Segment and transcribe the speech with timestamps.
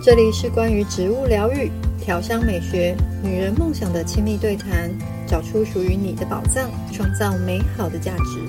[0.00, 1.68] 这里是关于植物疗愈、
[2.00, 4.88] 调香美学、女人梦想的亲密对谈，
[5.26, 8.40] 找出属于你的宝藏，创造美好的价值。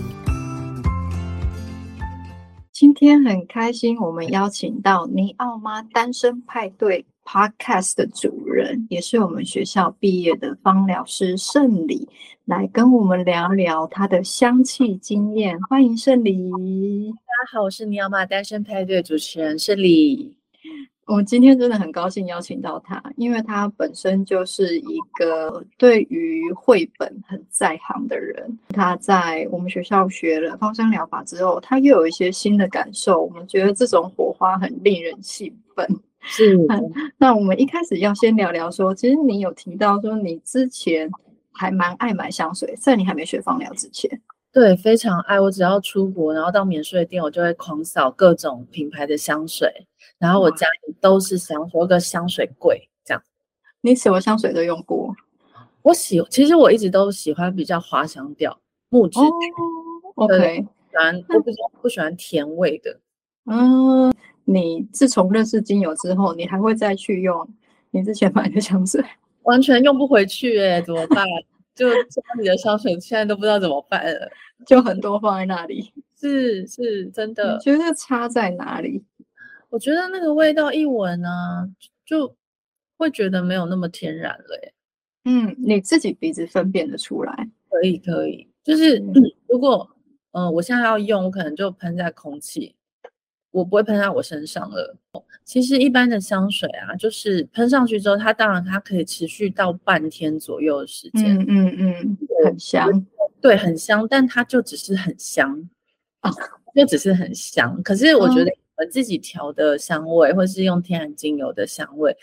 [2.71, 12.07] 今天很开心，我们邀请到尼奥妈单身派对 Podcast 的主人，也是我们学校毕业的芳疗师圣理，
[12.45, 15.59] 来跟我们聊聊她的香气经验。
[15.63, 16.31] 欢迎圣理。
[17.11, 20.38] 大家好，我是尼奥妈单身派对主持人圣理。
[21.09, 28.59] 我今天真的很高兴邀请到他，因为他本身就是一个对于绘本很在行的人。
[28.69, 33.23] 他在我们学校学了芳香疗法之后，他又有一些新的感受。
[33.23, 35.87] 我们觉得这种火花很令人兴奋。
[36.21, 36.55] 是，
[37.17, 41.09] 那我们一开始要先聊聊说，其实你有提到说你之前
[41.51, 44.21] 还蛮爱买香水，在你还没学芳疗之前。
[44.51, 45.39] 对，非常爱。
[45.39, 49.71] 我只要出国，然后到免税店，我就会狂扫各种品牌的香水。
[50.17, 53.21] 然后我家里都是香水，有个香水柜这样。
[53.81, 55.15] 你什么香水都用过？
[55.83, 59.19] 我喜，其实我一直都喜欢比较花香调、木质。
[59.19, 59.29] 哦
[60.15, 60.65] ，OK。
[60.89, 62.99] 喜欢，我比较不喜欢甜味的。
[63.45, 64.13] 嗯，
[64.45, 67.47] 你自从认识精油之后，你还会再去用
[67.91, 69.03] 你之前买的香水？
[69.43, 71.23] 完全用不回去哎，怎么办？
[71.79, 74.29] 就家里的香水现在都不知道怎么办了，
[74.67, 75.93] 就很多放在那里。
[76.19, 77.53] 是是，真的。
[77.53, 79.01] 你觉得差在哪里？
[79.69, 81.63] 我觉得那个味道一闻呢、啊，
[82.05, 82.35] 就
[82.97, 84.73] 会觉得没有那么天然了耶。
[85.23, 87.49] 嗯，你自己鼻子分辨得出来？
[87.69, 88.45] 可以，可以。
[88.63, 89.13] 就是、嗯、
[89.47, 89.89] 如果
[90.31, 92.75] 嗯、呃，我现在要用，我可能就喷在空气，
[93.51, 94.95] 我不会喷在我身上了。
[95.43, 101.37] 其实一般的香水啊，就是喷上去之后，它当然它可以持续到半天左右的时间。
[101.39, 103.05] 嗯嗯嗯，很香。
[103.41, 105.69] 对，很香，但它就只是很香
[106.19, 106.31] 啊，
[106.75, 107.81] 就只是很香。
[107.83, 108.51] 可是我觉得。
[108.51, 112.15] 嗯我自己调的香味，或是用天然精油的香味，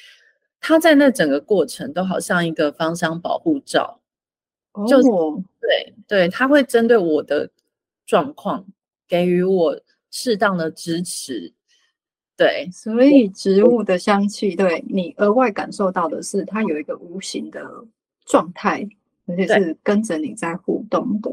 [0.58, 4.00] 它在那整个过程都好像一个芳香保护罩，
[4.72, 5.02] 哦、就
[5.60, 7.50] 对对，它会针对我的
[8.06, 8.64] 状况
[9.06, 9.78] 给予我
[10.18, 11.52] 适当的支持，
[12.36, 17.62] 对，所以植物的香气对你额外感受到的是它有一个无形的
[18.24, 18.88] 状态，
[19.26, 21.30] 而且是跟着你在互动的。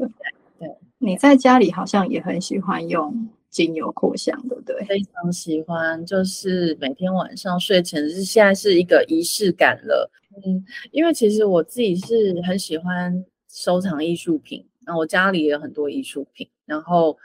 [0.58, 3.28] 对，对你在家里好像也很喜欢用。
[3.54, 4.84] 精油扩香，对不对？
[4.84, 10.10] 非常喜欢，就是每天晚上睡前是现在是一个仪式感了。
[10.44, 17.16] 嗯，因为其实我自己是很喜欢收藏艺术品，那我家里也有很多艺术品，然后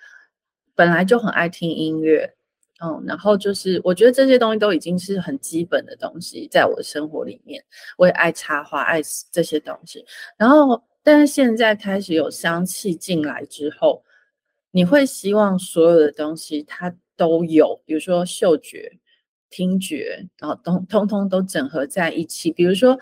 [0.79, 2.34] 本来就很爱听音乐，
[2.81, 7.62] 嗯，然后就是我觉得这些东西都已经是很基本的东西，在我的生活里面，
[7.97, 10.06] 我也爱插花，爱这些东西。
[10.38, 14.01] 然后，但是现在开始有香气进来之后。
[14.72, 18.88] 你会希望所有的东西它都有，比如说嗅觉、
[19.50, 22.51] 听觉，然后通通通都整合在一起。
[22.51, 22.95] 比如说，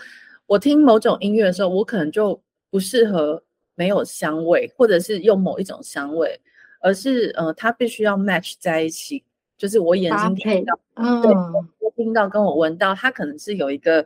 [0.45, 3.43] 我听某种音乐的时候，我可能就不适合
[3.75, 6.39] 没有香味，或者是用某一种香味，
[6.79, 9.23] 而是呃，它必须要 match 在一起，
[9.57, 11.31] 就是我眼睛听到，嗯，对，
[11.79, 14.05] 我听到跟我闻到，它可能是有一个。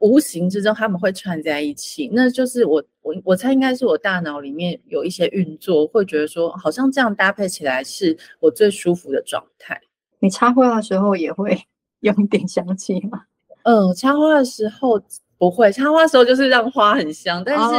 [0.00, 9.80] 无形之中他们会串在一起，那就是我我我猜应该是我大脑里面有一些运作，会觉得说好像这样搭配起来是我最舒服的状态。
[10.18, 11.58] 你插花的时候也会
[12.00, 13.22] 用一点香气吗？
[13.62, 15.00] 嗯，插花的时候
[15.38, 17.74] 不会，插花的时候就是让花很香，但是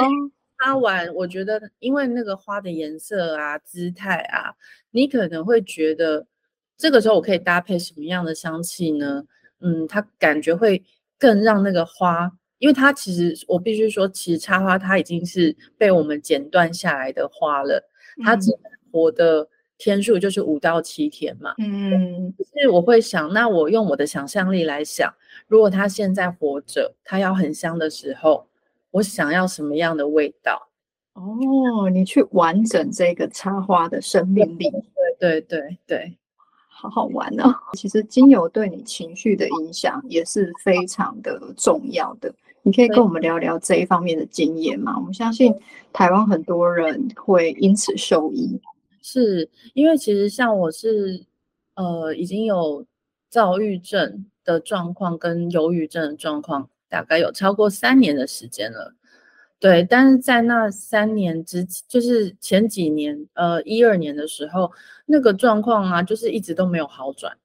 [0.60, 4.54] 插完我觉得因为那个花的颜色啊、姿态啊，
[4.92, 6.26] 你可能会觉得
[6.78, 9.24] 这个时候我可以搭配什么样的香气呢？
[9.60, 10.84] 嗯，它感觉会。
[11.18, 17.82] 更让那个花，因为它其实我必须说，其实插花它已经是被我们剪断下来的花了，
[18.22, 18.52] 它只
[18.92, 21.54] 活的天数就是五到七天嘛。
[21.58, 25.12] 嗯，所以我会想，那我用我的想象力来想，
[25.48, 28.46] 如果它现在活着，它要很香的时候，
[28.96, 30.70] 我想要什么样的味道？
[31.16, 34.72] 哦，你去完整这个插花的生命力。
[35.20, 36.18] 对对对对。
[36.70, 37.54] 好好玩哦！
[37.74, 42.34] 其实精油对你情绪的影响也是非常的重要的。
[42.64, 44.94] 你可以跟我们聊聊这一方面的经验吗？
[44.98, 45.54] 我们相信
[45.92, 48.60] 台湾很多人会因此受益。
[49.02, 51.26] 是因为其实像我是
[51.76, 52.86] 呃已经有
[53.30, 58.94] 躁郁症的状况跟忧郁症的状况，大概有超过三年的时间了。
[59.60, 64.72] 对，但是在那三年之，就是前几年，呃，一二年的时候，
[65.06, 67.36] 那个状况啊，就是一直都没有好转。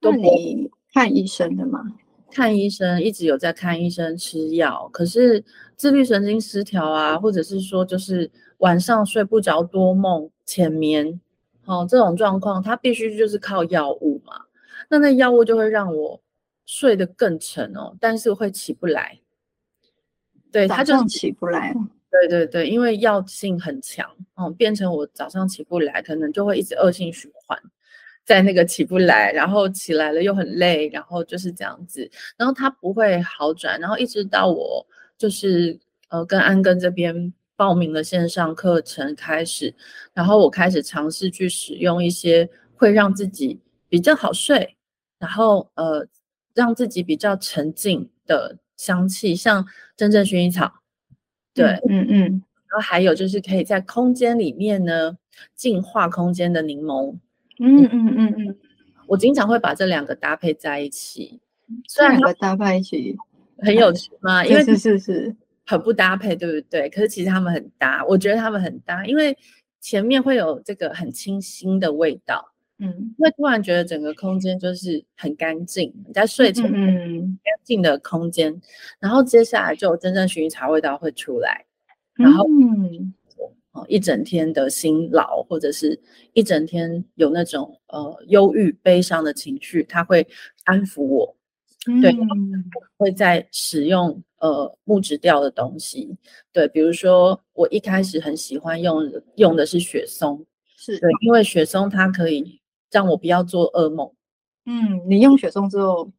[0.00, 1.80] 都你看医生的吗？
[2.28, 5.44] 看医生，一直有在看医生吃药，可是
[5.76, 8.28] 自律神经失调啊，或者是说就是
[8.58, 11.20] 晚上睡不着、多梦、浅眠，
[11.66, 14.34] 哦，这种状况，它必须就是靠药物嘛。
[14.88, 16.20] 那那药物就会让我
[16.66, 19.18] 睡得更沉哦，但是会起不来。
[20.52, 21.72] 对，他就起不来。
[22.10, 27.60] 对对对，因为药性很强，嗯，变成我早上起不来，可能就会一直恶性循环，
[28.24, 34.86] 在那个起不来，然后起来了又很累，然后就是这样子，然后它不会好转，然后一直到我
[35.18, 35.78] 就是
[36.08, 39.74] 呃跟安根这边报名了线上课程开始，
[40.14, 43.60] 然后我开始尝试去使用一些会让自己
[43.90, 44.74] 比较好睡，
[45.18, 46.06] 然后呃
[46.56, 49.64] 让自己比较沉静的香气，像
[49.96, 50.72] 真正薰衣草。
[51.54, 55.16] 对，嗯嗯，然后还有就是可以在空间里面呢，
[55.54, 57.14] 净化空间的柠檬，
[57.60, 58.56] 嗯嗯嗯嗯，
[59.06, 61.40] 我经常会把这两个搭配在一起，
[61.86, 63.16] 虽然两个搭配一起
[63.58, 64.44] 很有趣吗？
[64.48, 65.36] 因为是是是
[65.66, 66.88] 很不搭配，对不对？
[66.88, 69.36] 可是其实他们很搭，我觉得他们很搭，因为
[69.80, 72.52] 前面会有这个很清新的味道。
[72.78, 78.62] 嗯，会突然觉得整个空间就是很干净，你在睡前嗯干净的空间，嗯、
[79.00, 81.64] 然后接下来就有真正薰衣草味道会出来，
[82.14, 83.14] 然后嗯，
[83.88, 85.98] 一整天的辛劳或者是
[86.34, 90.26] 一整天有那种呃忧郁悲伤的情绪，它会
[90.64, 91.34] 安抚我。
[91.88, 92.14] 嗯、对，
[92.98, 96.14] 会在使用呃木质调的东西，
[96.52, 100.44] 对，比如说我一开始很喜欢用用的是雪松，
[100.76, 100.98] 是。
[100.98, 102.60] 对，因为雪松它可以。
[102.90, 104.10] 让我不要做噩梦。
[104.64, 106.10] 嗯，你用雪松之后，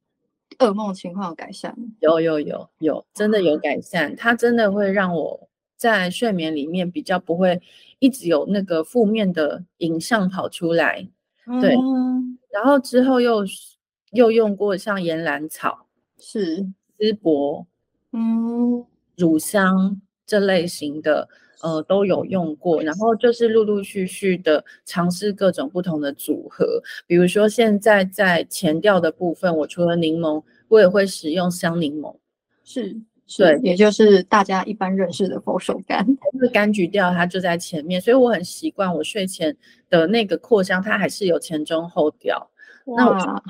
[0.60, 1.76] 噩梦情况有改善？
[2.00, 4.16] 有有有有，真的有改善。
[4.16, 7.62] 它真的会让我在睡眠里面比较不会
[8.00, 11.08] 一直有那个负面的影像跑出来。
[11.46, 11.76] 嗯、对，
[12.50, 13.46] 然后之后又
[14.12, 15.86] 又用过像岩兰草、
[16.18, 16.66] 是
[16.98, 17.68] 丝柏、
[18.12, 18.86] 嗯，
[19.16, 21.28] 乳香这类型的。
[21.62, 32.16] 呃，都有用过，然后就是陆陆续续的尝试各种不同的组合，比如说现在在前调的部分，我除了柠檬，我也会使用香柠檬，
[32.64, 32.96] 是，
[33.26, 39.56] 是对，也就是大家一般认识的佛手柑，因为柑橘调它就在前面，所以我很习惯我睡前
[39.90, 42.50] 的那个扩香，它还是有前中后调，
[42.86, 43.44] 那我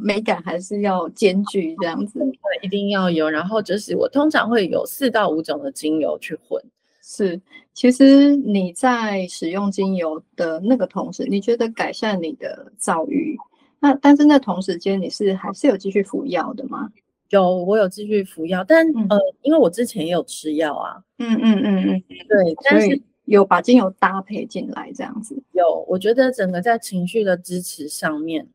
[0.00, 2.32] 美感还是要兼具这样子，对，
[2.62, 6.60] 一定要有，然后就是我通常会有四到五种的精油去混。
[7.02, 7.40] 是，
[7.74, 13.36] 其实你在使用精油的那个同时，你觉得改善你的躁郁，
[13.80, 16.88] 那但是那同时间你是还是有继续服药的吗？
[17.30, 25.34] 有，我有继续服药，但、嗯、呃，因为我之前也有吃药啊，嗯嗯嗯嗯，对，但是有把精油搭配进来这样子。
[25.52, 28.46] 有，我觉得整个在情绪的支持上面，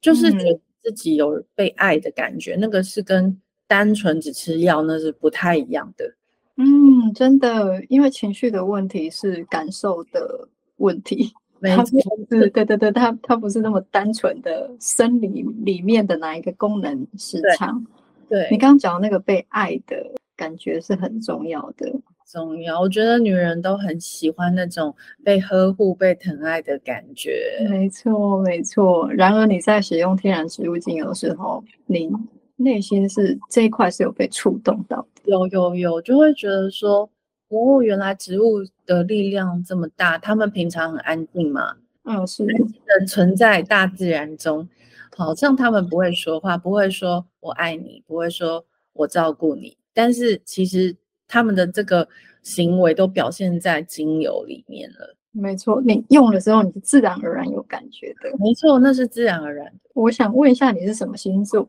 [0.00, 6.15] 就是觉得自己有被爱的感觉，嗯、那个是跟单纯只吃药那是不太一样的。
[6.56, 12.00] 嗯，真的，因为情绪的问题是感受的问题，没错，
[12.30, 17.84] 是，对对对，它它不是那么单纯的生理里面的哪一个功能失常。
[18.28, 19.96] 对，对你刚刚讲的那个被爱的
[20.34, 21.92] 感觉是很重要的，
[22.30, 22.80] 重要。
[22.80, 27.66] 我觉得女人都很喜欢那种被呵护、被疼爱的感觉。
[27.68, 29.10] 没错，没错。
[29.12, 32.10] 然而你在使用天然植物精油的时候，你
[32.56, 35.06] 内心是这一块是有被触动到。
[35.24, 37.08] 有有有，就会觉得说，
[37.48, 40.16] 哦，原来植物的力量这么大。
[40.18, 44.68] 他们平常很安静嘛，嗯，是的，存在大自然中，
[45.16, 52.08] 好像他们不会说话，不会说我爱你，不会说我照顾你，但是其实他们的这个
[52.42, 55.16] 行为都表现在精油里面了。
[55.32, 58.30] 没错，你用的时候，你是自然而然有感觉的。
[58.38, 59.70] 没错，那是自然而然。
[59.92, 61.68] 我想问一下，你是什么星座？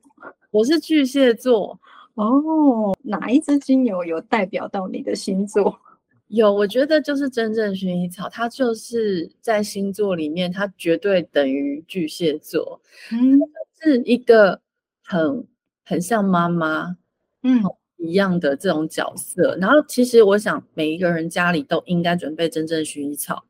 [0.58, 1.80] 我是巨蟹座。
[2.16, 5.80] 哦，哪一只精油有代表到你的星座？
[6.30, 12.82] 有，我觉得就是真正薰衣草，它就是在星座里面，它绝对等于巨蟹座。
[13.12, 13.40] 嗯，
[13.80, 14.60] 是一个
[15.04, 15.46] 很
[15.86, 16.98] 很像妈妈，
[17.44, 17.62] 嗯，
[17.98, 19.56] 一样的这种角色。
[19.62, 23.44] 然后，其实我想每一个人家里都应该准备真正薰衣草，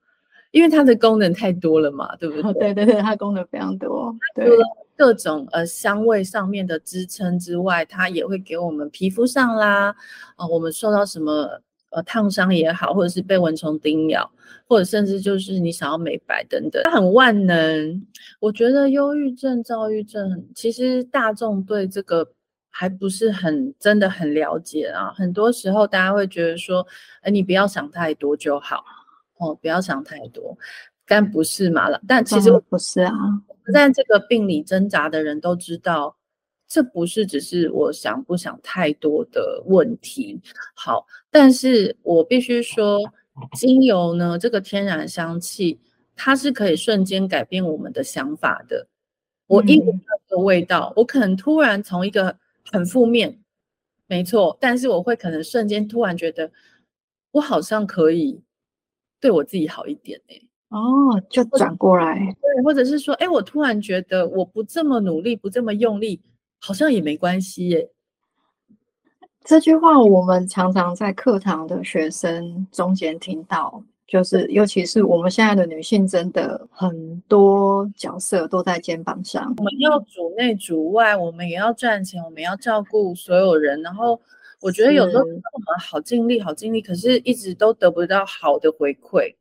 [0.51, 2.51] 因为它的功能太多了嘛，对不对？
[2.51, 4.45] 哦，对对对，它功能非常多，对。
[4.97, 9.95] 各种呃香味上面的支撑之外，它也会给我们皮肤上啦，
[10.37, 11.61] 呃，我们受到什么
[11.91, 14.29] 呃烫伤也好，或者是被蚊虫叮咬，
[14.67, 18.05] 或者甚至就是你想要美白等等，它很万能。
[18.39, 22.27] 我觉得忧郁症、躁郁症，其实大众对这个
[22.69, 25.13] 还不是很真的很了解啊。
[25.15, 26.85] 很多时候大家会觉得说，
[27.21, 28.83] 哎，你不要想太多就好，
[29.37, 30.57] 哦，不要想太多，
[31.07, 32.01] 但不是嘛了。
[32.07, 33.13] 但其实不是啊。
[33.73, 36.17] 在这个病里挣扎的人都知道，
[36.67, 40.41] 这不是只是我想不想太多的问题。
[40.75, 42.99] 好，但是我必须说，
[43.53, 45.79] 精油呢，这个天然香气，
[46.15, 48.87] 它是可以瞬间改变我们的想法的。
[49.47, 52.37] 我一闻到这个味道，我可能突然从一个
[52.71, 53.39] 很负面，
[54.07, 56.51] 没错，但是我会可能瞬间突然觉得，
[57.31, 58.41] 我好像可以
[59.21, 60.46] 对我自己好一点哎、欸。
[60.69, 66.21] 哦，就转过来，对，或者是说，哎，我突然觉得我不这么努力，不这么用力，
[66.59, 67.89] 好像也没关系耶。
[69.45, 79.53] 这句话我们常常在课堂的学生中间听到，就是尤其是我们现在的女性，真的很多角色都在肩膀上。
[79.57, 83.81] 我们要主内主外，我们也要赚钱，我们要照顾所有人。
[83.81, 84.19] 然后
[84.59, 85.39] 我觉得有时候我们
[85.79, 89.33] 好尽力，好尽力，可是一直都得不到好的回馈。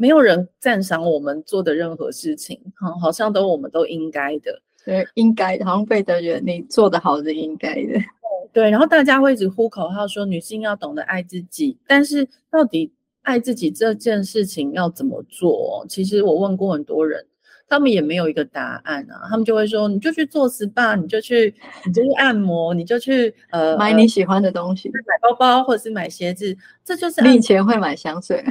[0.00, 8.00] 没有人赞赏我们做的任何事情，哈，好像都我们都应该的，对，应该好像被的人你做的好是应该的，
[8.54, 15.84] 对，然后大家会一直呼口号说女性要懂得爱自己，但是到底爱自己这件事情要怎么做？
[15.88, 17.26] 其实我问过很多人，
[17.66, 21.52] 他们也没有一个答案啊，他们就会说你就去做 SPA，你就去，
[21.84, 28.44] 你就去按摩，你就去呃买你喜欢的东西，买包包或者是买鞋子，这就是你以前会买香水。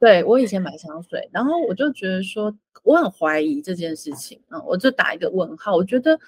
[0.00, 5.74] 对，我以前买香水，然后我就觉得说，我很怀疑这件事情啊，我就打一个问号。
[5.74, 6.18] 我觉得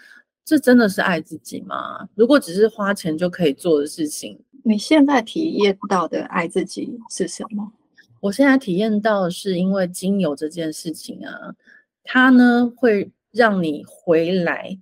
[0.44, 2.08] 这真的是爱自己吗？
[2.16, 7.72] 如果只是花钱就可以做的事情，你现在体验到的爱自己是什么？
[8.20, 11.54] 我现在体验到的是因为精油这件事情啊，
[12.02, 14.76] 它呢会让你回来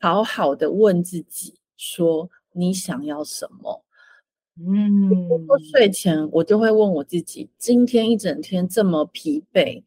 [0.00, 3.84] 好好的问自己，说你想要什么。
[4.58, 9.82] 嗯，我睡前我就会问我自己，今天一整天这么疲惫，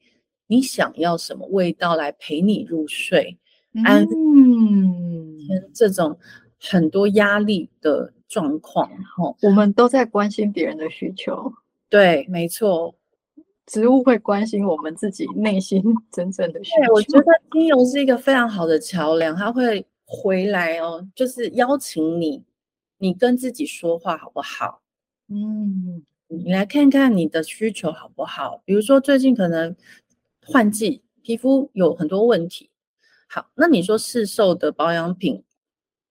[0.47, 3.37] 你想要什么味道来陪你入睡？
[3.73, 5.37] 嗯，
[5.73, 6.17] 这种
[6.59, 11.51] 很多压力的状况，哈，我们都在关心别人的需求。
[11.89, 12.93] 对，没错，
[13.65, 16.93] 植物会关心我们自己内心 真正的需求。
[16.93, 22.43] 我觉得精油是一个非常好的桥梁，它会回来哦，就是邀请你。
[22.99, 24.81] 你跟自己说话好不好？
[25.29, 28.61] 嗯，你来看看你的需求好不好？
[28.65, 29.75] 比如说最近可能
[30.45, 32.69] 换季，皮肤有很多问题。
[33.27, 35.43] 好，那你说市售的保养品，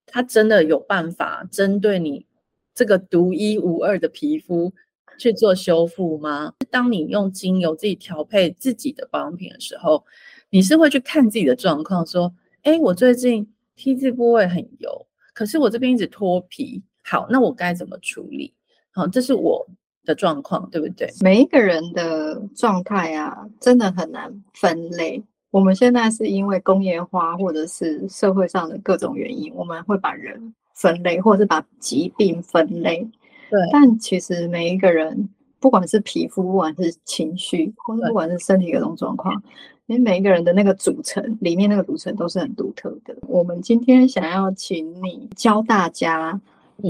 [0.06, 2.26] 它真的有办法针对你
[2.72, 4.72] 这个独一无二的皮肤
[5.18, 6.54] 去做修复吗？
[6.70, 10.06] 当你用精油自己调配自己的保养品的时候，
[10.50, 15.07] 你是会去看自己的状况，说，哎，我最近 T 字部位很油。
[15.38, 18.52] 可是我这边一直脱皮，好，那我该怎么处理？
[18.90, 19.64] 好，这是我
[20.04, 21.08] 的状况，对不对？
[21.20, 25.22] 每一个人的状态啊，真的很难分类。
[25.52, 33.08] 我们现在是因为工业化，或者是社会上的各种原因，我们会把人分类，或者是把疾病分类。
[33.48, 35.28] 对，但其实每一个人，
[35.60, 39.40] 不管是皮肤，不管是情绪，或者不管是身体各种状况。
[39.88, 43.16] 因为每一个人的那个组成里面那个组成都是很独特的。
[43.22, 46.38] 我们今天想要请你教大家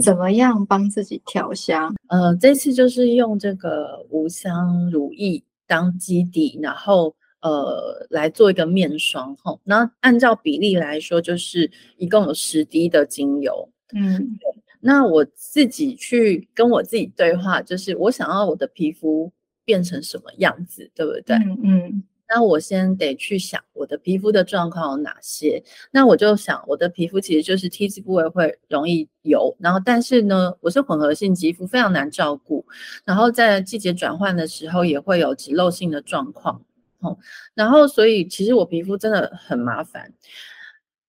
[0.02, 1.94] 怎么样帮自己调香。
[2.08, 9.56] 嗯、呃，这次就是用这个无香乳液当基底，然后呃来做一个面霜哈。
[9.62, 13.68] 那按照比例来说，就是一共有十滴的精油。
[13.94, 14.36] 嗯，
[14.80, 19.30] 那我自己去跟我自己对话，就是我想要我的皮肤
[19.64, 21.36] 变成什么样子，对不对？
[21.36, 22.02] 嗯嗯。
[22.28, 32.64] 那我先得去想我的皮肤的状况有哪些，那我就想我的皮肤其实就是 T 字部位会容易油，然后但是呢，我是混合性肌肤，非常难照顾，
[33.04, 36.62] 然后在季节转换的时候也会有脂漏性的状况，
[37.00, 37.16] 哦，
[37.54, 40.12] 然后所以其实我皮肤真的很麻烦，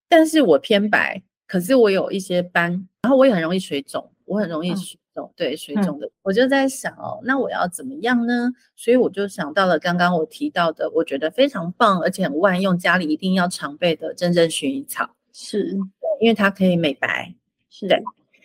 [0.08, 4.98] 但是我偏白，可是我有一些斑，然后我也很容易水肿，我很容易水。
[5.36, 8.52] 对水肿的，我就在想哦，那我要怎么样呢？
[8.76, 15.78] 所以我就想到了刚刚我提到的，我觉得非常棒，而且很万用，家里一定要常备的真正薰衣草，是
[16.20, 17.34] 因为它可以美白，
[17.70, 18.00] 是的。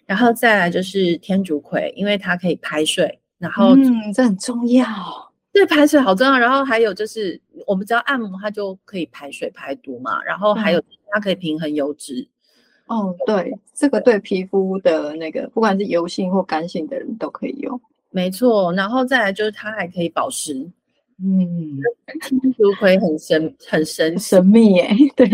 [0.06, 4.86] 然后再来就是天竺葵，因为它可以排水，然后嗯，这很重要，
[5.52, 6.38] 对，排水好重要。
[6.38, 10.22] 然后还有就是，我们只要按摩，它就可以排水排毒嘛。
[10.22, 12.28] 然后还有它可以平衡油脂。
[12.86, 17.80] 哦，对，这个对皮肤的那个，不管是油性或干性的人都可以用。
[18.10, 20.54] 没错，然后再来就是它还可以保湿。
[21.22, 21.78] 嗯，
[22.22, 24.90] 天竺葵很神，很神神秘耶。
[25.16, 25.28] 对，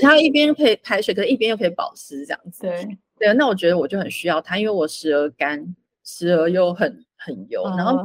[0.00, 2.62] 它一边可以排水，可是一边又可以保湿，这样子。
[2.62, 5.74] 对对，那我觉得我就很需要它，因为我时而干，
[6.04, 7.62] 时而又很很油。
[7.76, 7.98] 然后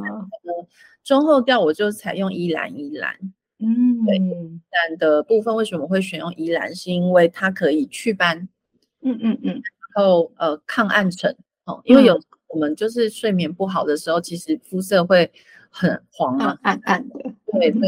[1.03, 3.15] 中后调我就采用依兰依兰。
[3.59, 6.73] 嗯，对，依兰的部分为什么会选用依兰？
[6.75, 8.49] 是因为它可以祛斑。
[9.01, 9.61] 嗯嗯嗯，
[9.95, 15.31] 然后呃抗暗沉哦，因为有我们就是睡眠不好的时候，嗯、其实肤色会
[15.69, 17.19] 很黄嘛，暗暗的。
[17.51, 17.81] 对对，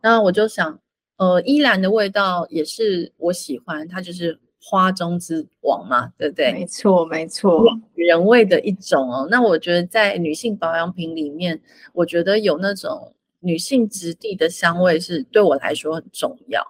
[0.00, 0.78] 然后我就想，
[1.16, 6.52] 呃，依兰的味道也是我喜欢，它就是花中之王嘛，对不对？
[6.52, 9.28] 没错，没错，女人味的一种哦。
[9.30, 11.60] 那我觉得在女性保养品里面，
[11.92, 16.62] 我觉得有那种女性质地的香味是对我来说很重要。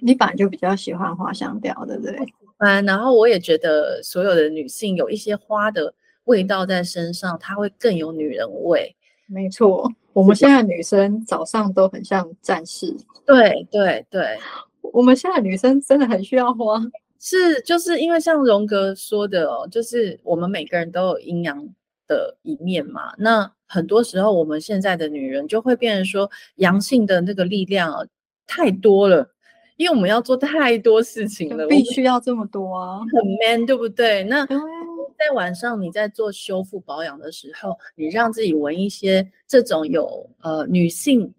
[0.00, 2.16] 你本来就比较喜欢花香调，对不对？
[2.64, 5.92] 嗯，然后我也觉得所有的女性有一些花的
[6.24, 8.94] 味道在身上，它会更有女人味。
[9.26, 12.94] 没错，我们现在女生早上都很像战士。
[13.26, 14.38] 对对对，
[14.80, 16.80] 我们现在女生真的很需要花。
[17.18, 21.68] 是，就是因为像荣格说的哦，就是我们每个人都有阴阳
[22.06, 23.12] 的一面嘛。
[23.18, 28.06] 那很多时候，我们现在的女人就会变成说，阳性的那个力量啊
[28.46, 29.28] 太多了。
[29.76, 34.22] 因为我们要做太多事情了，必须要这么多啊，很 man，对不对？
[34.24, 41.32] 那在晚上你在做修复保养的时候，你让自己闻一些这种有呃女性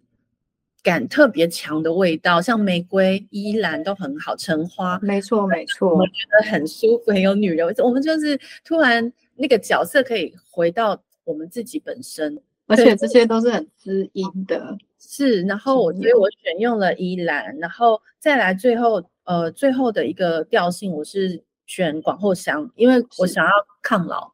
[0.82, 7.74] 感特别强的味道，像玫瑰、依兰都很好，橙花，没错没错，我觉得很舒服，很有女人味。
[7.78, 14.76] 我们就是突然那个角色可以回到我们自己本身，而且这些都是很滋阴的。
[15.06, 23.50] 是，然后我所以我选用了依兰，然后再来最后呃最后的一个调性，我是选广藿香，因为我想要
[23.82, 24.32] 抗老，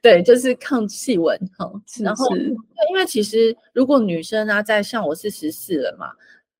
[0.00, 1.70] 对，就是抗细纹哈。
[2.00, 6.12] 然后，因为其实如果女生啊，在像我是十四了嘛，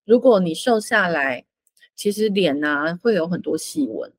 [0.05, 1.45] 如果你瘦下来，
[1.95, 4.11] 其实脸啊会有很多细纹。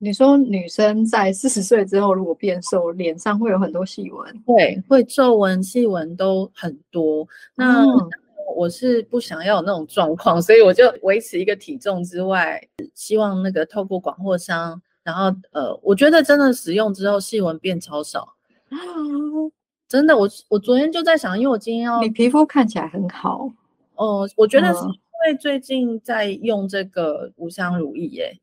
[0.00, 4.42] 你说女生在四十岁之后如果变瘦，脸上会有很多细纹？
[4.46, 7.26] 对，会皱纹、细纹都很多。
[7.56, 8.10] 那、嗯
[8.56, 12.60] 我是不想要有那种状况，所以我就维持一个体重之外，
[12.94, 18.34] 希望那个透过广藿香，然后呃，我觉得真的使用之后细纹变超少，
[19.88, 23.50] 真的，我我昨天就在想，因为我今天要你皮肤看起来很好，
[23.96, 24.92] 哦、呃，我觉得是因
[25.26, 28.38] 为最近在用这个无香乳液耶，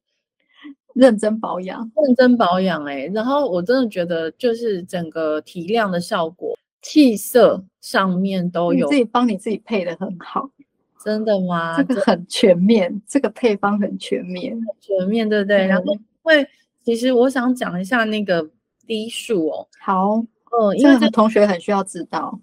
[0.94, 6.58] 认真保养，认真保养哎，然后我真的觉得就是整个提亮的效果。
[6.88, 10.48] 气色上面都有，你自己帮你自己配的很好，
[11.04, 11.76] 真的吗？
[11.82, 15.66] 这个很全面，这个配方很全面，全面对不对？
[15.66, 16.48] 嗯、然后会，
[16.84, 18.48] 其实我想讲一下那个
[18.86, 19.68] 低数哦。
[19.80, 20.24] 好，
[20.62, 22.40] 嗯，因为这同学很需要知道。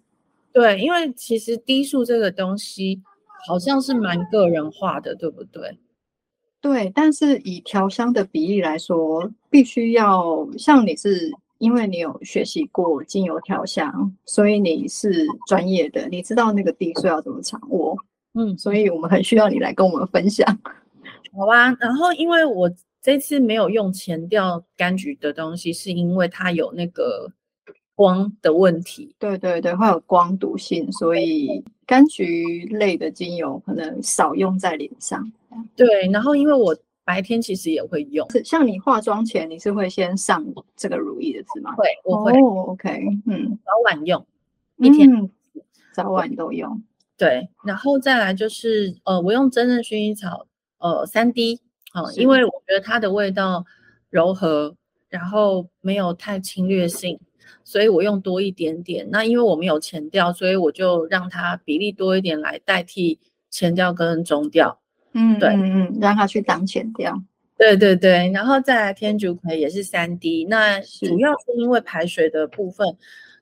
[0.53, 3.01] 对，因为其实低数这个东西
[3.47, 5.79] 好像是蛮个人化的，对不对？
[6.61, 11.31] 对，但是以调香的比例来说，必须要像你是。
[11.63, 17.97] 因为你有学习过精油调香，所以你是专业的，你知道那个滴数要怎么掌握。
[18.35, 20.45] 嗯，所以我们很需要你来跟我们分享。
[21.39, 22.69] 好吧，然后因为我
[23.01, 27.31] 这次没有用前调柑橘的东西，是因为它有那个
[27.95, 29.15] 光的问题。
[29.21, 35.31] 对对对，会有光毒性，所以柑橘类的精油可能少用在脸上。
[35.77, 36.77] 对，然后因为我。
[37.05, 40.45] 白天其实也会用，像你化妆前，你是会先上
[40.77, 41.75] 这个乳液的是吗？
[41.75, 42.33] 会，我会。
[42.41, 44.25] Oh, OK，嗯，早晚用，
[44.77, 45.31] 一天、嗯、
[45.93, 46.83] 早晚都用。
[47.17, 50.47] 对，然后再来就是，呃，我用真正薰衣草，
[50.79, 51.61] 呃，三滴，
[51.95, 53.65] 嗯、呃，因为我觉得它的味道
[54.11, 54.77] 柔和，
[55.09, 57.19] 然后没有太侵略性，
[57.65, 59.09] 所以我用多一点点。
[59.11, 64.79] 那因为我们有前调，所以我就让它比例多一点来代替前调跟中调。
[65.13, 67.21] 嗯，对，嗯嗯，让他去当前调，
[67.59, 72.87] 对对对，然后再来天竺葵也是三滴，那主要是因为排水的部分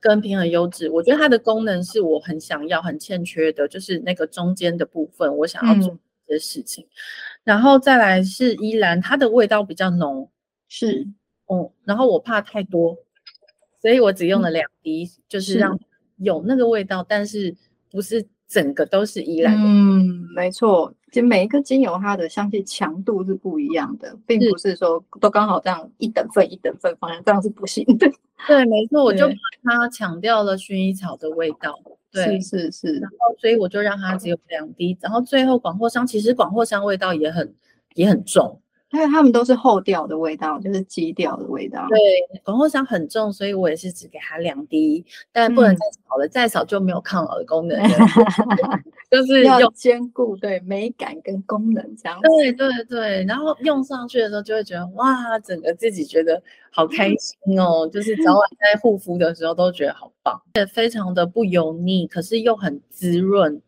[0.00, 6.84] 跟平衡油脂，我觉得它的功能是我很想要、很欠缺的，就是那个中间的部分，我想要做这些事情。
[6.84, 6.88] 嗯、
[7.44, 10.28] 然后再来是依兰，它的味道比较浓，
[10.68, 11.06] 是，
[11.46, 12.96] 嗯，然后我怕太多，
[13.80, 15.78] 所以我只用了两滴，嗯、就是让
[16.16, 17.54] 有那个味道，但是
[17.90, 19.54] 不是整个都是依兰。
[19.56, 20.92] 嗯，没错。
[21.10, 28.10] 其实每一个精油它的香气强度是不一样的，并不是说都刚好这样一等份一等份放在这样是不行的。
[28.46, 29.34] 对，没错，我就把
[29.76, 31.78] 它强调了薰衣草的味道。
[32.12, 32.92] 对，是是是。
[32.94, 37.54] 然后所以我就让它只有两滴，然后最后广藿香，其实广藿香味道也很
[37.94, 38.60] 也很重。
[38.92, 41.86] 因为它们都是后调的味道，就是基调的味道。
[41.88, 41.98] 对，
[42.42, 47.80] 广藿香很重，所以我也是只给它两滴，但不能再少了，嗯、再少就没有抗老的功能。
[49.10, 52.20] 就是要兼顾对美感跟功能这样。
[52.22, 63.60] 对对对，然后用上去的时候就会觉得哇，整个自己觉得好开心哦，嗯、就是早晚在护肤的时候都觉得好棒，也非常的不油腻，可是又很滋润。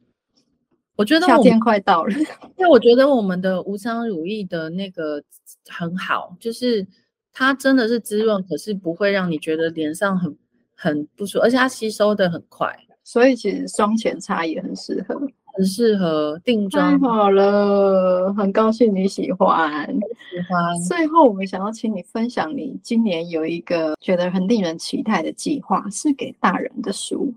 [1.02, 2.12] 我觉得夏天快到了，
[2.56, 5.20] 因为我觉得我们的无香乳液的那个
[5.68, 6.86] 很好，就是
[7.32, 10.32] 它真的是滋润，可是不会让你觉得脸上很
[10.76, 15.20] 很不舒服，而且它吸收的很快，所以其实妆前擦也很适合。
[15.54, 16.98] 很适合定妆。
[16.98, 19.86] 太好了，很高兴你喜欢。
[19.86, 20.80] 喜欢。
[20.88, 27.34] 最后，我们想要请你分享，你今年有一个觉得很令人期待的计划，是给大人的书。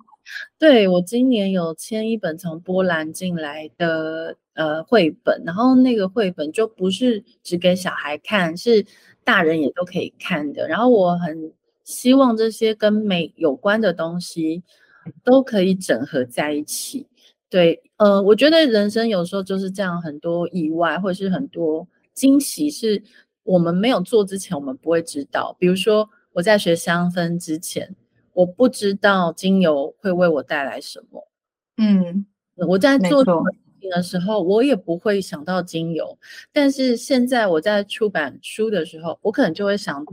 [0.58, 8.86] 对，我今年有签一本从波兰进来的呃绘本，然后那个绘本就不是只给小孩看，是
[9.24, 10.68] 大人也都可以看的。
[10.68, 11.52] 然后我很
[11.84, 14.64] 希望这些跟美有关的东西
[15.24, 17.06] 都可以整合在一起。
[17.50, 23.02] 对，呃，我觉得人生有时候就是这样，很多意外或者是很多惊喜，是
[23.44, 25.56] 我们没有做之前我们不会知道。
[25.60, 27.96] 比如说我在学香氛之前。
[28.36, 31.26] 我不知道精油会为我带来什么，
[31.78, 32.26] 嗯，
[32.68, 33.32] 我在做事
[33.80, 36.18] 情的时候，我也不会想到精油。
[36.52, 40.12] 但是现在我在出版书的时候，我可能就会想到，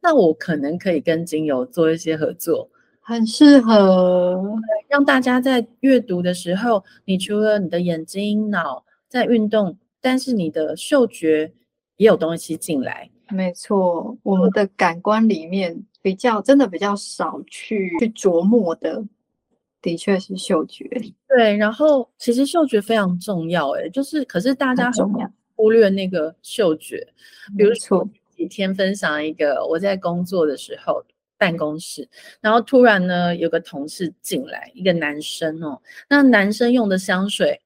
[0.00, 4.40] 那我可能可以跟精油做一些合作，很适合
[4.86, 11.52] 让大家在阅读的时候，你除了你的眼睛、脑在运动，但是你的嗅觉
[11.96, 13.10] 也有东西进来。
[13.30, 15.82] 没错，我们的感官里面。
[16.08, 19.04] 比较真的比较少去去琢磨的，
[19.82, 20.88] 的确是嗅觉。
[21.28, 25.06] 对，然后其实嗅觉非常重要，哎，就是可是大家很
[25.54, 27.06] 忽略那个嗅觉。
[27.58, 31.04] 比如说几天分享一个，我在工作的时候
[31.36, 32.08] 办公室，
[32.40, 37.60] 然后突然呢有个同事进来，一个男生哦，那男生用的香水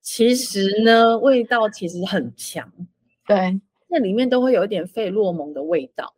[0.00, 2.72] 其实呢味道其实很强，
[3.26, 6.14] 对，那里面都会有一点费洛蒙的味道。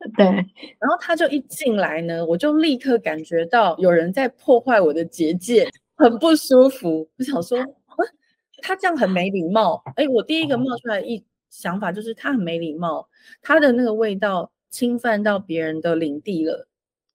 [0.16, 7.08] 对，然后他就一进来呢，我就立刻感觉到有人在破坏我的结界，很不舒服。
[7.18, 7.58] 我想说，
[8.62, 9.82] 他这样很没礼貌。
[9.96, 13.08] 哎，我第一个冒出来一想法就是他很没礼貌，
[13.42, 16.68] 他的那个味道侵犯到别人的领地了。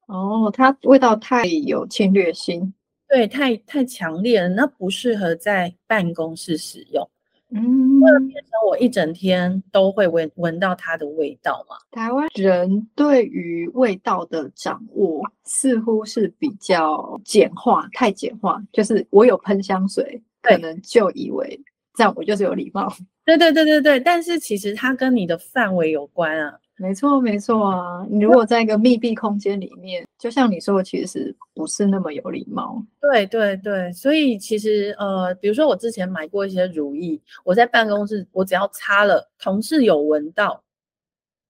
[0.08, 2.74] 哦，他味道太有侵略性，
[3.08, 7.10] 对，太太强烈了，那不适合在办公室使用。
[7.56, 11.76] 嗯，变成我一整天都会闻闻到它的味道嘛。
[11.92, 21.60] 台湾人对于味道的掌握似乎是比较简化，太简化，就是我有喷香水，可能就以为
[21.96, 22.92] 这样我就是有礼貌。
[23.26, 26.60] 对对对对对，但是其实它跟你的范围有关啊。
[26.78, 28.06] 没错，没错啊！
[28.10, 32.84] 你如果在一个密闭空间里面，就像你说的，其实不是那么有礼貌。
[33.00, 40.64] 对对对，所以其实呃，比如说我之前买过一些如意，我在办公室，我只要擦了，同事有闻到，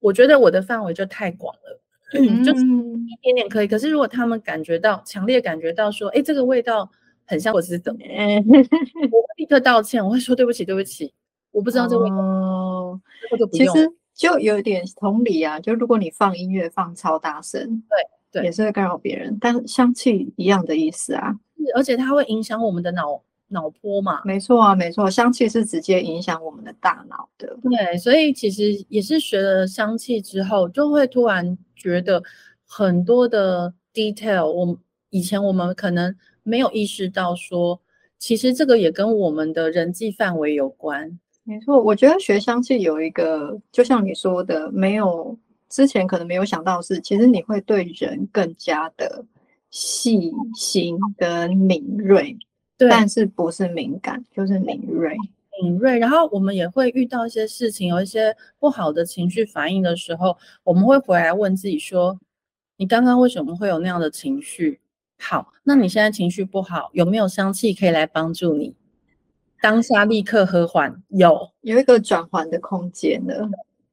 [0.01, 1.79] 我觉得我的范围就太广了，
[2.19, 3.67] 嗯，就是一点点可以。
[3.67, 6.87] 可是如果他们感觉到强烈感觉到说，哎，这个味道
[7.25, 11.13] 很像我是怎么，我会立刻道歉，我会说对不起，对不起，
[11.51, 12.99] 我不知道这味道，哦，
[13.39, 13.73] 就不用。
[14.15, 19.37] 就有点同理啊，就如果你放音乐放超大声，对对，也是会干扰别人。
[19.41, 21.33] 但香气一样的意思啊，
[21.75, 24.21] 而且它会影响我们的脑脑波嘛。
[24.23, 27.57] 没错啊，没错，香气是直接影响我们的大脑的。
[27.63, 32.21] 对，所以其实也是学了香气之后，就会突然觉得
[32.65, 34.77] 很多的 detail，我
[35.09, 37.79] 以前我们可能没有意识到说，
[38.17, 41.19] 其实这个也跟我们的人际范围有关。
[41.45, 45.37] 没错，我觉得学香气有一个，就像你说的，没有
[45.69, 49.25] 之前可能没有想到的是，其实你会对人更加的
[49.69, 52.37] 细心跟敏锐，
[52.77, 55.17] 对，但是不是敏感，就是敏锐，
[55.61, 55.99] 敏锐。
[55.99, 62.17] 然后我们也会遇到一些事情，有一些不好的情绪反应的时候，我们会回来问自己说：
[62.77, 64.79] 你刚刚为什么会有那样的情绪？
[65.19, 68.73] 好，那你现在情绪不好，有没有香气可以来帮助你？
[69.63, 73.47] 当下立刻和缓，有有一个转换的空间的，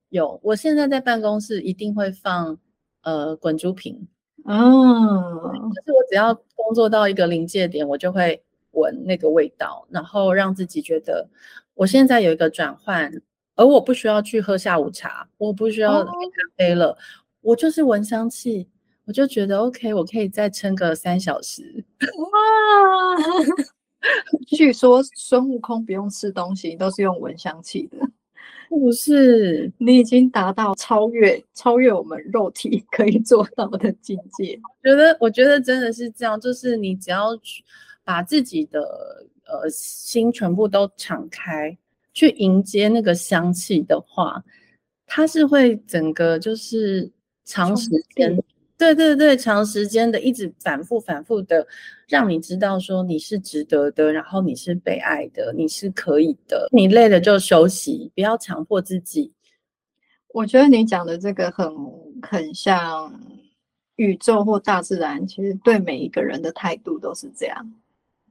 [0.09, 0.41] 有。
[0.43, 2.59] 我现在在办公室一定会放
[3.03, 4.09] 呃滚珠瓶，
[4.47, 11.25] 哦，就是我只要工作到一个临界点，我就会闻那个味道，然后让自己觉得
[11.75, 13.09] 我现在有一个转换，
[13.55, 16.13] 而我不需要去喝下午茶，我不需要喝咖
[16.57, 16.99] 啡了，哦、
[17.43, 18.69] 我就是闻香气，
[19.05, 21.85] 我就觉得 OK，我可以再撑个三小时，
[22.19, 23.77] 哇。
[24.47, 27.99] 据说孙悟空不用吃东西，都是用闻香气的。
[28.71, 34.59] 不是，你已经达到超越超越我们肉体 可以做到的境界。
[34.83, 37.65] 觉得，我觉得真的是这样，就是你只要去
[38.05, 38.81] 把自己的
[39.45, 41.77] 呃心全部都敞开，
[42.13, 44.41] 去迎接那个香气的话，
[45.05, 47.11] 它是会整个就是
[47.45, 48.41] 长时间。
[48.81, 51.67] 对对对，长时间的一直反复反复的，
[52.09, 56.67] 让你知道说你是值得的，然后你是被爱的，你是可以的。
[56.73, 59.35] 你累了就休息，不要强迫自己。
[60.33, 61.71] 我觉得你讲的这个很
[62.23, 63.13] 很像
[63.97, 67.73] 宇宙或大自然，其实对每一个人的态度都是这样，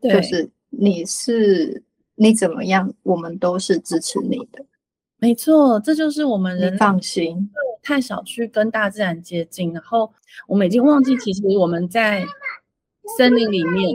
[0.01, 1.83] 对就是你是
[2.15, 4.65] 你怎么样，我们都是支持你的。
[5.19, 7.49] 没错，这就是我们人放心，
[7.83, 10.09] 太少去跟大自然接近，然后
[10.47, 12.25] 我们已经忘记，其实我们在
[13.17, 13.93] 森林里面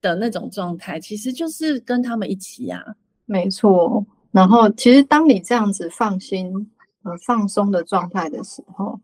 [0.00, 2.94] 的那种状态，其实就是跟他们一起呀、啊。
[3.26, 6.52] 没错，然后其实当你这样子放心、
[7.04, 8.98] 呃放松的状态的时候，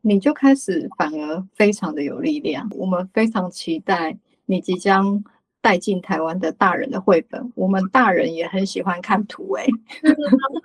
[0.00, 2.68] 你就开始反而非常的有力量。
[2.74, 5.22] 我们非常期待你即将。
[5.60, 9.66] 带进台湾的大人的绘本，我们大人也很喜欢看图 哎，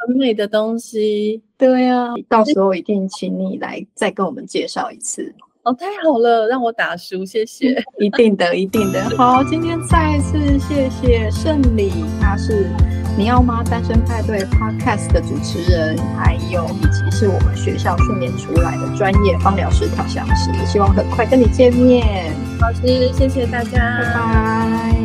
[0.08, 1.41] 很美的东西。
[1.58, 5.34] 对啊，到时候一定请你来再跟我们介绍一次。
[5.63, 7.82] 哦，太好了，让我打书，谢谢。
[7.99, 9.01] 一定的，一定的。
[9.17, 12.67] 好，今天再一次谢谢胜理，他是
[13.15, 22.34] 你要吗单身派对 Podcast 的主持人，还有以及是我们学校训练出来的专业芳疗师调香师，希望很快跟你见面。
[22.60, 25.03] 老师，谢谢大家，拜拜。